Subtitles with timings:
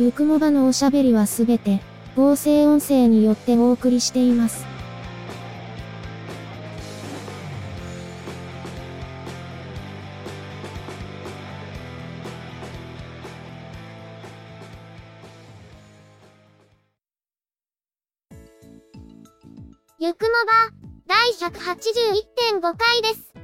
[0.00, 1.82] ゆくもばのおしゃべりはすべて、
[2.16, 4.64] 合成音声によってお送りしています。
[19.98, 20.72] ゆくもば、
[21.06, 23.34] 第181.5回です。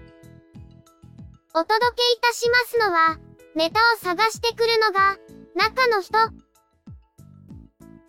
[1.53, 3.19] お届けいたしますのは、
[3.55, 5.19] ネタを探してくるのが、
[5.55, 6.46] 中の人。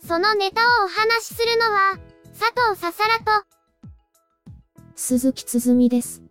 [0.08, 1.98] そのネタをお話しするのは、
[2.40, 3.46] 佐藤ささらと、
[4.96, 6.24] 鈴木つづみです。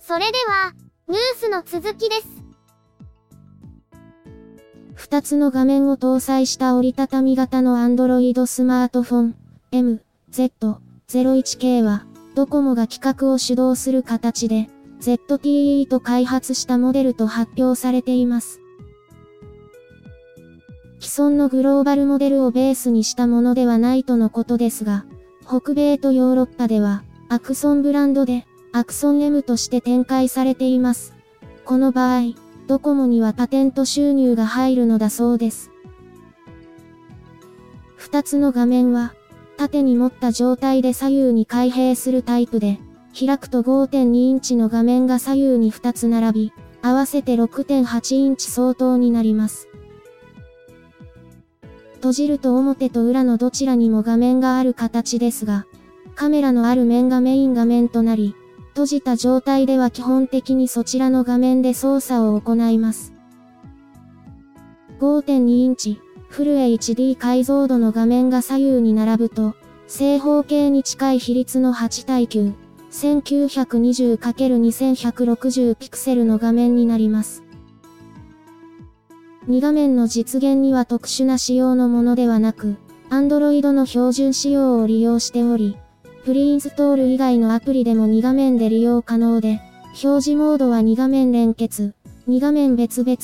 [0.00, 0.72] それでは、
[1.06, 2.28] ニュースの続きです。
[5.10, 12.06] 2つの画面を搭載した折りたたみ型の Android スマートフォン MZ01K は、
[12.38, 14.68] ドコモが企画を主導する形で、
[15.00, 18.60] ZTE と開発したモデルと発表されています。
[21.00, 25.04] 既存のグローバルモデルをベースにしたものではないとのことですが、
[25.48, 31.16] 北米とヨーロッパでは、アクソンブランドで、アクソン M として展開されています。
[31.64, 32.34] この場合、
[32.68, 35.72] ドコモにはパテント収入が入るのだそうです。
[37.96, 39.12] 二つの画面は、
[39.58, 42.78] 縦に持った状態で左右に開閉するタイプで、
[43.18, 49.68] 開くと5.2インチの画面が左右に2つ並び、合わせて6.8インチ相当になります。
[51.96, 55.66] 閉じると表と裏のどちらにも画面がある形ですが、
[56.14, 58.36] カメラのある面がメイン画面となり、
[58.68, 63.12] 閉じた状態では基本的にそちらの画面で操作を行います。
[65.00, 69.54] 5.2インチ、フル HD 解像度の画面が左右に並ぶと、
[69.86, 72.52] 正方形に近い比率の8対9、
[72.90, 77.42] 1920×2160 ピクセルの画面になります。
[79.48, 82.76] 2画面の実現には特殊な仕様のものではなく、
[83.08, 85.78] Android の標準仕様を利用しており、
[86.24, 89.62] プリインストール以外のアプリでも2画面で利用可能で、
[90.04, 91.94] 表示モードは2画面連結、
[92.28, 93.16] 2画面別々、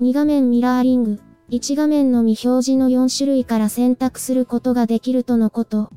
[0.00, 5.90] 2画面ミラーリング、1画面のみ表示の4種類から選択することができるとのこと。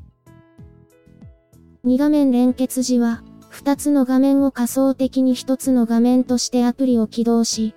[1.84, 7.74] 2画面連結時は、2つの画面を仮想的に1つの画面としてアプリを起動し、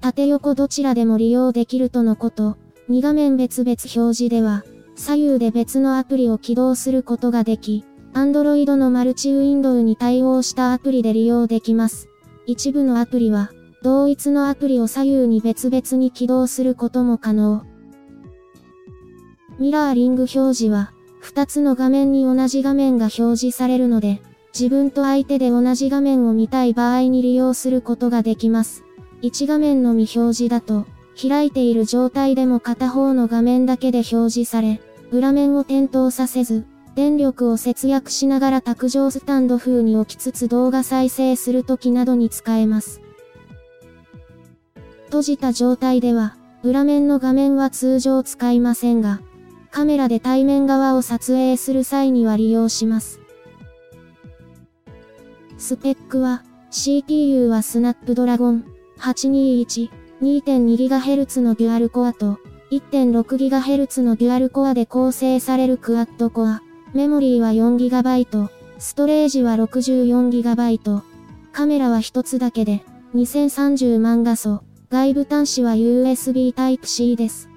[0.00, 2.56] 縦横どちらでも利用できるとのこと。
[2.90, 4.64] 2画面別々表示では、
[4.94, 12.08] 左右で別のアプリを起動することができ、Android のマルチウィンドウに対応したアプリで利用できます。
[12.46, 13.50] 一部のアプリは、
[13.86, 17.64] 同一のアプリを左右に別々に起動することも可能。
[19.60, 20.90] ミラーリング表示は、
[21.22, 24.20] 2つの画面に同じ画面が表示されるので、
[24.52, 28.82] 自分と相手で同じ画面を見たい場合に利用することができます。
[29.22, 34.80] 1画面のみ表示だと、開いている状態でも片方の画面だけで表示され、
[35.12, 36.66] 裏面を点灯させず、
[36.96, 43.05] 電力を節約しながら卓上スタンド風に置きつつ動画再生するときなどに使えます。
[45.06, 49.20] 閉じた状態では、裏面の画面は通常使いませんが、
[49.70, 53.20] カメラで対面側を撮影する際には利用します。
[55.58, 58.64] スペックは、CPU はスナップドラゴン
[58.98, 59.90] 821
[60.22, 62.38] 2.2GHz のデュアルコアと
[62.70, 66.62] 1.6GHz のデュアルコアで構成されるクワッドコア。
[66.94, 68.48] メモリーは 4GB、
[68.78, 71.02] ストレージは 64GB、
[71.52, 72.82] カメラは一つだけで、
[73.14, 77.48] 2030万画素、外部端子は USB Type-C です。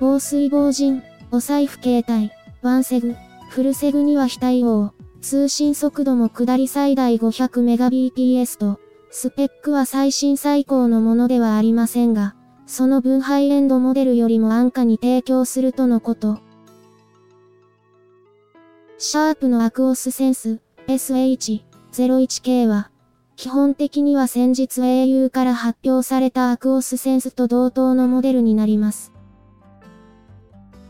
[0.00, 2.32] 防水防塵、お財布携帯、
[2.62, 3.14] ワンセグ、
[3.50, 8.80] フルセグには非対応、通信速度も下り最大 500Mbps と、
[9.10, 12.34] スペックは最新最高のものではありませんが、
[12.66, 16.40] その分ハイエンドモデルよりも安価に提供するとのこと。
[18.98, 22.89] シャープのアクオスセンス SH01K は、
[23.40, 29.14] 基本的には先日 au から発表されたアクオスセンスと同等のモデルになります。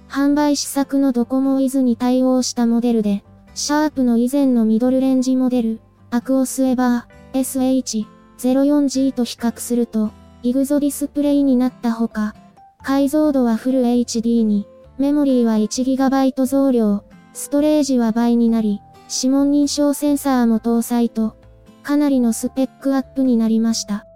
[0.09, 3.23] 販売試作のドコモイズに対応したモデルで、
[3.55, 5.81] シャープの以前のミドルレンジモデル、
[6.11, 8.05] アクオスエバー
[8.41, 10.11] SH04G と比較すると、
[10.43, 12.35] イグゾディスプレイになったほか、
[12.83, 14.67] 解像度はフル HD に、
[14.99, 21.37] メモリーは 1GB 増量、ストレージは倍になり、指紋認証センサーも搭載と、
[21.83, 24.07] かなりのスペックアップになりました。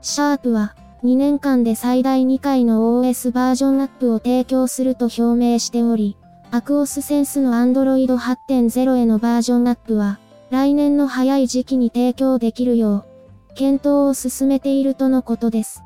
[0.00, 0.74] シャープは、
[1.04, 6.16] 2年間で最大2回の OS バージョンアップを提供すると表明しており、
[6.50, 10.18] アクオスセンスの Android 8.0へのバージョンアップは、
[10.50, 13.04] 来年の早い時期に提供できるよ
[13.50, 15.82] う、検討を進めているとのことです。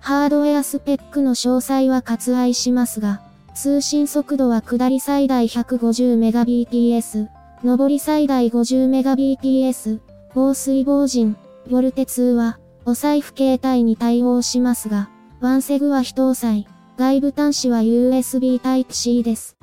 [0.00, 3.22] ハードウェアスペックの詳細は割愛しますが、
[3.54, 7.28] 通信速度は下り最大 150Mbps、
[7.64, 10.00] 上り最大 50Mbps、
[10.34, 11.36] 防水防塵、
[11.70, 15.10] ボルテ通話、お財布携帯に対応しますが、
[15.40, 16.66] ワンセグは非搭載、
[16.98, 19.56] 外部端子は USB Type-C です。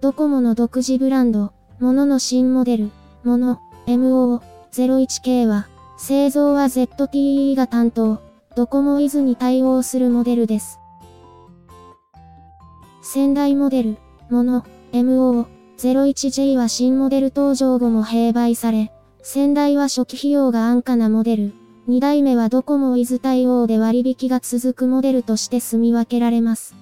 [0.00, 2.90] ドコモの独自ブランド、モノの新モデル、
[3.22, 5.66] モノ、MO01K は、
[5.98, 8.22] 製造は ZTE が担当、
[8.56, 10.78] ドコモイズに対応するモデルです。
[13.02, 13.98] 先代モデル、
[14.30, 18.92] モノ、MO01J は新モデル登場後も併売され、
[19.22, 21.52] 先代は初期費用が安価なモデル、
[21.88, 26.74] 2代目はドコモイズ対応で割引が続くモデルとして住み分けられます。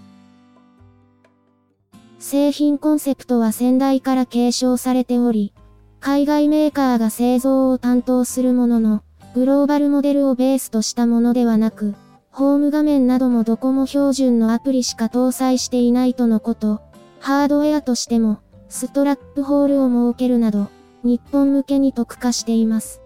[2.19, 5.53] 製品コンセプトは先代から継承されており、
[6.01, 9.03] 海外メーカーが製造を担当するものの、
[9.35, 11.95] グローバルモデルをベースとしたものではなく、
[12.31, 16.81] ホーム画面などもドコモ標準のアプリしか搭載していないとのこと。
[17.21, 20.69] ハードウェアとしても、ストラップホールを設けるなど、
[21.03, 23.01] 日本向けに特化しています。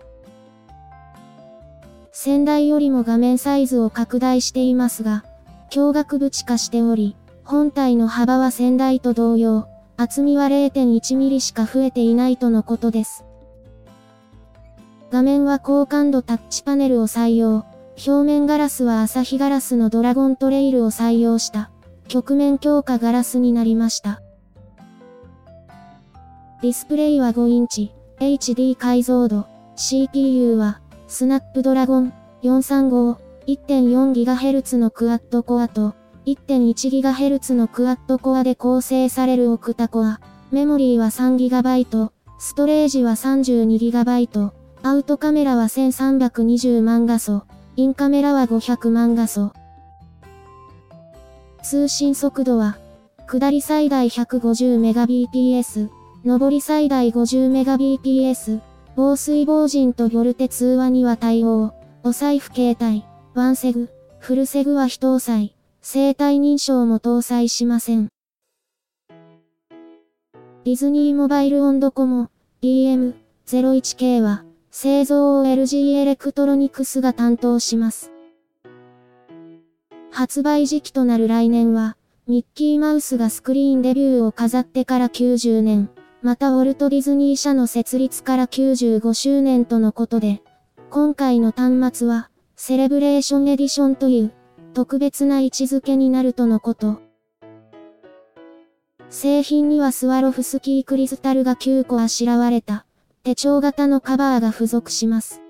[2.12, 5.24] 先代よりも画面サイズを拡大していますが、
[5.70, 9.66] 驚愕部地化しており、本体の幅は先代と同様、
[9.96, 13.24] 厚みは 0.1mm しか増えていないとのことです。
[15.10, 17.64] 画面は高感度タッチパネルを採用。
[18.06, 21.71] 表面ガラスは朝日ガラスのドラゴントレイルを採用した。
[22.12, 24.20] 曲面強化ガラスになりました。
[26.60, 27.94] ディスプレイは5インチ。
[28.20, 29.46] HD 解像度。
[29.76, 32.12] CPU は、スナップドラゴン
[32.42, 33.16] 435。
[33.46, 35.94] 1.4GHz のクワッドコアと、
[36.26, 40.20] 1.1GHz のクワッドコアで構成されるオクタコア。
[40.50, 42.10] メモリーは 3GB。
[42.38, 44.50] ストレージは 32GB。
[44.82, 47.44] アウトカメラは1320万画素。
[47.76, 49.54] インカメラは500万画素。
[51.62, 52.76] 通信速度は、
[53.26, 55.88] 下り最大 150Mbps、
[56.24, 58.60] 上り最大 50Mbps、
[58.94, 61.72] 防水防塵とボルテ通話には対応、
[62.02, 63.04] お財布携帯、
[63.34, 63.88] ワンセグ、
[64.18, 68.08] フルセグは非搭載、生体認証も搭載しません。
[70.64, 72.28] ディズニーモバイルオンドコモ
[72.62, 78.11] DM01K は、製造を LG エレクトロニクスが担当します。
[80.14, 81.96] 発売時期となる来年は、
[82.28, 85.88] ミッキーマウスがスクリーンデビューを飾ってから90年、
[86.20, 90.42] またウォルト・ディズニー社の設立から95周年とのことで、
[90.90, 94.32] 今回の端末は、セレブレーションエディションという、
[94.74, 97.00] 特別な位置づけになるとのこと。
[99.08, 102.84] 製品にはスワロフスキークリスタルが9個あしらわれた。
[103.24, 105.40] 手帳型のカバーが付属します。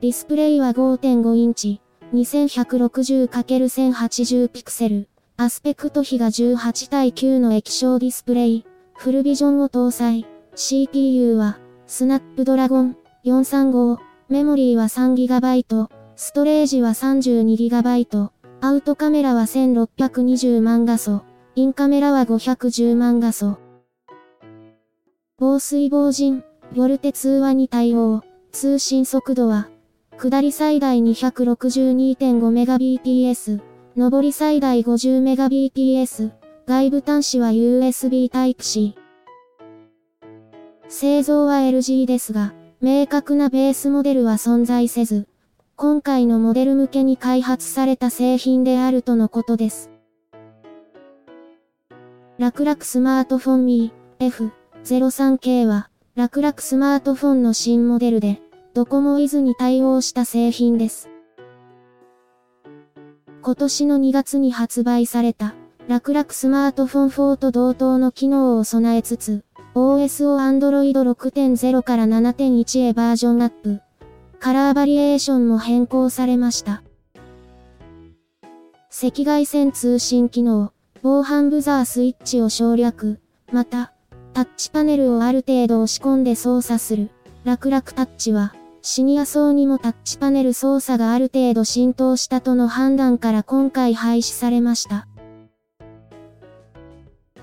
[0.00, 1.82] ディスプレイは5.5インチ、
[2.12, 10.26] 2160×1080 ピクセル、アスペクト比が18対9の液晶ディスプレイ、フルビジョンを搭載、
[10.56, 13.98] CPU は、スナップドラゴン435、
[14.28, 21.22] メモリーは 3GB、ストレージは 32GB、アウトカメラは1620万画素、
[21.54, 23.58] インカメラは510万画素。
[25.38, 26.42] 防水防塵、
[26.74, 29.70] ボルテ通話に対応、通信速度は、
[30.22, 33.62] 下り最大 262.5Mbps、
[33.96, 36.30] 上り最大 50Mbps、
[36.66, 38.96] 外部端子は USB Type-C。
[40.88, 45.26] 製造は LG ですが、明確なベースモデルは存在せず、
[45.74, 49.90] 今回のモデル向けに開発された製品であるとのことです。
[52.36, 54.52] 楽々スマートフォンミー F
[54.84, 61.10] 03系は、楽々スマートフォンの新モデルで、ドコモイズに対応した製品です。
[63.42, 65.54] 今年の2月に発売された、
[65.88, 73.80] 楽々スマートフォン4と同等の機能を備えつつ、OS を Android 6.0から7.1へバージョンアップ。
[74.38, 76.82] カラーバリエーションも変更されました。
[78.90, 80.72] 赤外線通信機能、
[81.02, 83.20] 防犯ブザースイッチを省略、
[83.52, 83.92] また、
[84.32, 87.10] タッチパネルをある程度押し込んで操作する、
[87.44, 95.06] 楽々タッチは、シニア層にもタッチパネル操作がある程度浸透したとの判断から今回廃止されました。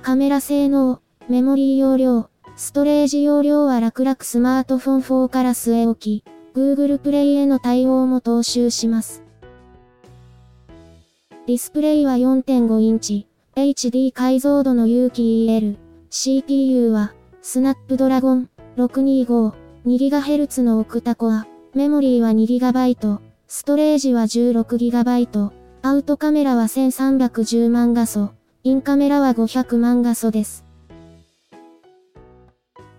[0.02, 9.22] カメラ性能、メモリー容量、ストレージ容量は楽々スマートフォン4から据え置き、Google Play への対応も踏襲します。
[11.46, 15.78] ディスプレイは4.5インチ、HD 解像度の有機 EL、
[16.10, 25.52] CPU は、スナップドラゴン625、2GHz のオクタコア、メモリーは 2GB、ストレージは 16GB、
[25.82, 28.32] アウトカメラは1310万画素、
[28.66, 30.66] インカメラは500万画素です。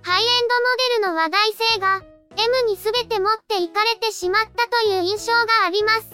[0.01, 0.71] ハイエンドモ
[1.03, 2.03] デルの話題性が
[2.39, 6.09] M に全て持っていかれてしまったという印象があります。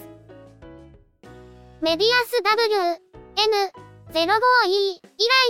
[1.79, 3.71] メディアス W、N、
[4.11, 4.27] 05E
[4.67, 4.99] 以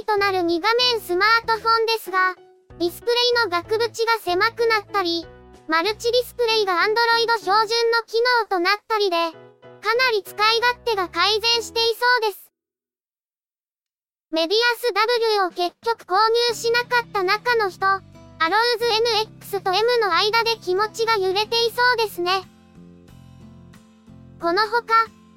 [0.03, 2.35] 来となる2画面スマートフォンですが、
[2.77, 3.89] ディスプレイの額縁が
[4.19, 5.25] 狭くなったり、
[5.67, 12.51] マルチディスプレイが Android 標準の機能となったりで、かなり使い勝手が改善していそうです。
[14.31, 16.15] メディアス W を結局購
[16.51, 22.43] 入しなかった中の人、アローズ NX と M の間で気持ちが揺れていそうですね。
[24.41, 24.93] このほか、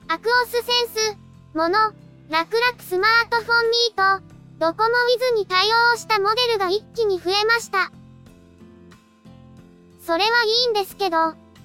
[0.09, 0.64] アクオスセン
[1.12, 1.16] ス、
[1.54, 1.92] モノ、
[2.30, 7.93] 楽々スマートフォンミート、ドコモウィズに対応したモデルが一気に増えました。
[10.05, 11.17] それはいいんですけど、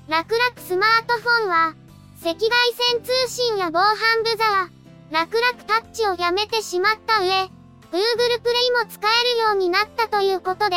[0.08, 1.76] 楽々スマートフォンは、
[2.22, 2.50] 赤外
[2.92, 10.76] 線通信や防犯ブザー、楽々タッチをやめてしまった上、Google プレイも使えるようになったということで、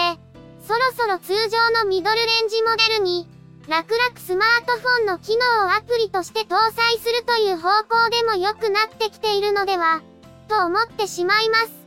[0.67, 3.29] そろそろ通常のミドルレンジモデルに、
[3.69, 10.01] 楽々スマートフォンの機能をアプリとして搭載するという方向でも良くなってきているのでは、
[10.49, 11.86] と思ってしまいます。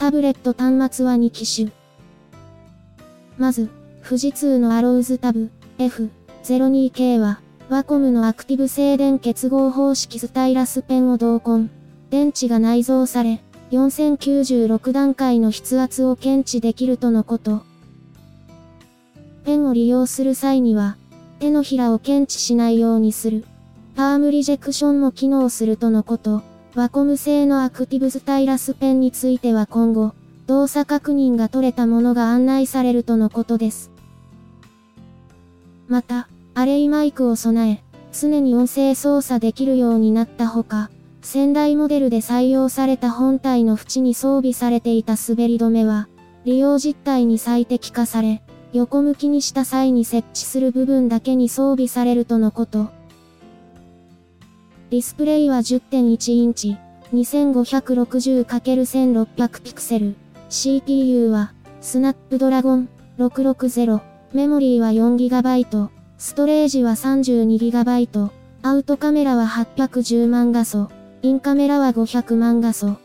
[0.00, 1.70] タブレット端末は2機種。
[3.36, 3.68] まず、
[4.02, 11.68] 富士通のアローズタブ F02K は、ワコムのアクティブ静電結合方式スタイラスペンを同梱。
[12.08, 13.42] 電池が内蔵され、
[13.72, 17.60] 4096段階の筆圧を検知できるとのこと。
[19.44, 20.96] ペンを利用する際には、
[21.40, 23.44] 手のひらを検知しないようにする。
[23.96, 26.40] パームリジェクションも機能するとのこと。
[26.76, 30.12] ワコム製のアクティブスタイラスペンについては今後、
[30.46, 33.90] 動作確認が取れたものが案内されるとのことです。
[35.88, 40.90] また、アレイマイクを備え、常に音声操作できるようになったほか、
[41.22, 46.06] 先代モデルで採用された本体の縁に装備されていた滑り止めは、
[46.44, 52.99] 利用実態に最適化され、横向きにした際に設置する部分だけに装備されるとのこと。
[54.90, 56.76] ディスプレイは10.1インチ、
[57.14, 60.16] 2560×1600 ピクセル。
[60.48, 64.00] CPU は、スナップドラゴン660。
[64.32, 65.90] メモリーは 4GB。
[66.18, 68.30] ストレージは 32GB。
[68.62, 70.90] アウトカメラは810万画素。
[71.22, 72.96] インカメラは500万画素。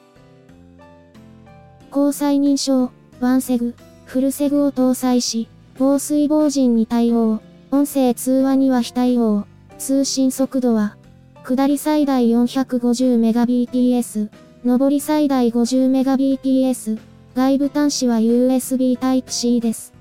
[1.96, 2.90] 交際認証、
[3.20, 3.76] ワンセグ、
[4.06, 9.46] フルセグを搭載し、防水防塵に対応、音声通話には非対応、
[9.78, 10.98] 通信速度は、
[11.46, 14.30] 下り最大 450Mbps、
[14.64, 16.98] 上り最大 50Mbps、
[17.36, 19.94] 外部端子は USB Type-C です。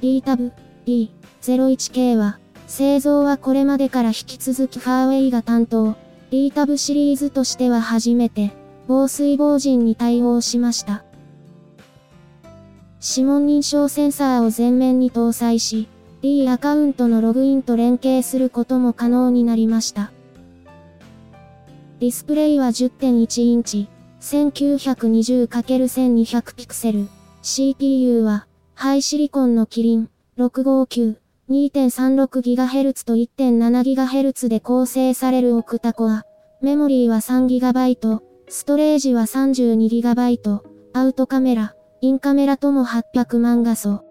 [0.00, 0.50] D タブ
[0.86, 5.94] D01K は、製造はこれまでから引き続きファーウェイが担当、
[6.30, 8.50] D タブシリーズとしては初めて、
[8.88, 11.04] 防水防塵に対応しました。
[13.06, 15.86] 指紋認証センサーを前面に搭載し、
[16.22, 20.12] D アカウントのログインと連携することも可能になりました。
[21.98, 23.88] ディスプレイは10.1インチ、
[24.20, 27.08] 1920×1200 ピクセル。
[27.42, 31.16] CPU は、ハイシリコンのキリン659。
[31.50, 36.24] 2.36GHz と 1.7GHz で構成されるオクタコア。
[36.60, 40.60] メモリーは 3GB、ストレージは 32GB、
[40.92, 44.04] アウトカメラ、インカメラとも800万画素。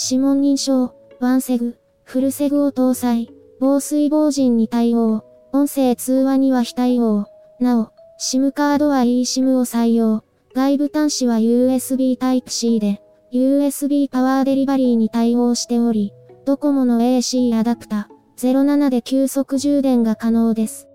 [0.00, 7.26] 指紋認証、ワンセグ、フルセグを搭載、防水防塵に対応、音声通話には非対応。
[7.58, 10.22] なお、SIM カードは eSIM を採用。
[10.54, 13.02] 外部端子は USB Type-C で、
[13.32, 16.12] USB パワーデリバリーに対応しており、
[16.44, 20.86] ドコモの AC アダプタ07で急速充電が可能です。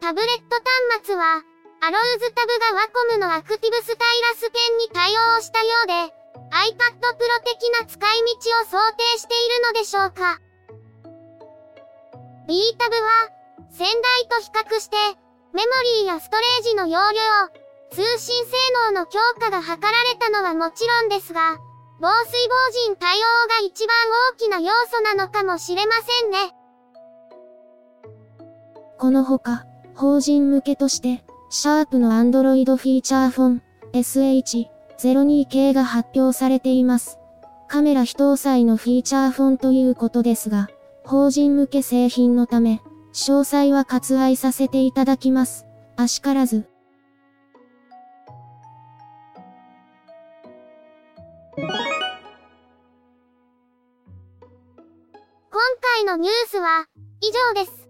[0.00, 0.56] タブレット
[0.98, 1.53] 端末は
[1.84, 5.92] アローズタブがワコムのアクティブスタイラスペンに対応したようで、
[6.48, 10.40] iPad Pro 的な使い道を想定しているのでしょうか。
[12.48, 13.28] B タブは、
[13.68, 14.96] 先代と比較して、
[15.52, 17.20] メモリーやストレージの容量、
[17.90, 18.56] 通信性
[18.88, 21.58] 能の強化が図られたのはもちろんですが、
[22.00, 22.54] 防水防
[22.88, 23.94] 塵対応が一番
[24.32, 26.54] 大きな要素なのかもしれませんね。
[28.98, 37.18] このほか、法人向けとして、シャープの Android フィーチャーフォン SH02 系が発表されています。
[37.68, 40.68] カメラ非搭載のフィーチャーフォンということですが、
[41.04, 42.80] 法人向け製品のため、
[43.12, 45.66] 詳細は割愛させていただきます。
[45.96, 46.66] あしからず。
[51.56, 51.68] 今
[55.80, 56.86] 回のニュースは
[57.20, 57.83] 以上です。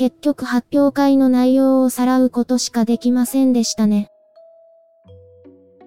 [0.00, 4.10] 結局発表会の内容をさらうことしかできませんでしたね。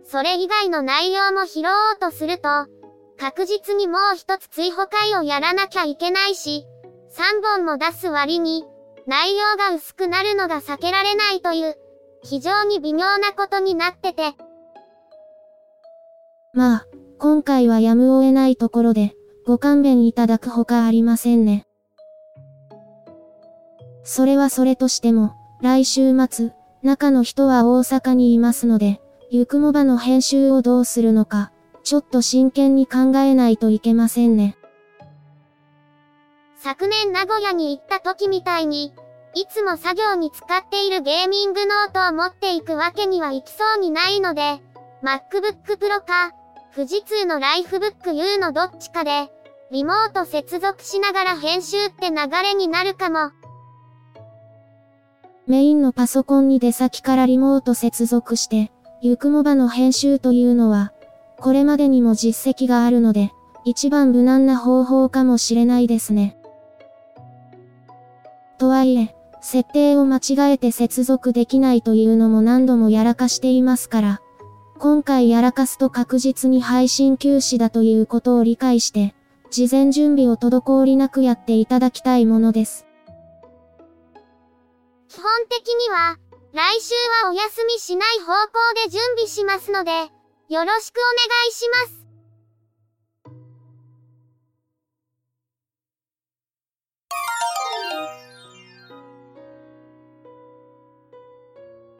[0.06, 2.68] それ以外の内容も拾おうとすると、
[3.18, 6.64] 確実にもう一つ追放会をやらなきゃいけないし、
[7.10, 8.64] 3本も出す割に、
[9.08, 11.76] 内容が薄くなるのが避けられないという、
[12.22, 14.36] 非常に微妙なことになってて、
[16.54, 19.16] まあ、今回はやむを得ないところで、
[19.48, 21.66] ご勘弁いただくほかありませんね。
[24.04, 31.52] それはそれとしても、来週末、中の人は大阪にいますので、ゆくもばの編集をどうするのか、
[31.84, 34.58] ちょっと真剣に考えないといけませんね。
[36.58, 38.94] 昨年名古屋に行った時みたいに、
[39.36, 44.62] いつも作業に使っているゲーミングノートを持っていくわけにはいきそうにないので、
[45.02, 46.32] MacBook Pro か、
[46.76, 49.30] 富士通のライフブック U のどっちかで、
[49.72, 53.32] リモート接続しながら編集って流れになるかも。
[55.46, 58.72] メインのパソコンに出先からリモート接続して、
[59.02, 60.94] ゆくもばの編集というのは、
[61.38, 63.32] これまでにも実績があるので、
[63.66, 66.38] 一番無難な方法かもしれないですね。
[68.58, 74.22] とはいえ、設定を間違えて接続できないというのも何度もやらかしていますから、
[74.80, 79.14] 今回やらかすと確実に配信休止だということを理解して、
[79.52, 82.86] 事前準備を滞りなくやっていただきたいものです。
[85.14, 86.18] 基本的には、
[86.54, 89.92] 来週はお休みしない方向で準備しますので、
[90.50, 92.04] よろしくお願いします。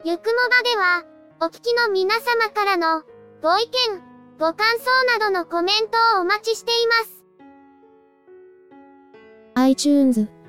[0.04, 1.04] ゆくもばでは、
[1.40, 3.04] お聞きの皆様からの
[3.40, 4.02] ご意見、
[4.40, 7.24] ご感想などのコメントをお待ちしています。
[9.54, 10.28] iTunes、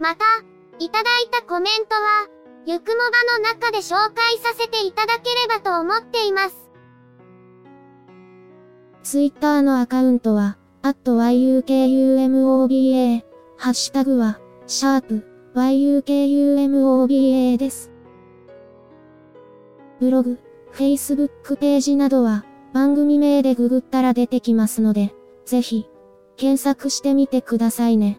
[0.00, 0.24] また、
[0.78, 2.26] いただいたコメントは、
[2.66, 3.04] ゆくもば
[3.38, 6.70] の中で紹介させていただければと思っています。
[9.02, 13.22] ツイッターのアカウントは、at yukumoba、
[13.58, 15.22] ハッシュタグは、シャープ
[15.54, 17.90] yukumoba です。
[20.00, 20.38] ブログ、
[20.72, 25.90] Facebook ページなどは番組名でググったら出てきますので、ぜひ
[26.36, 28.18] 検索してみてくださいね。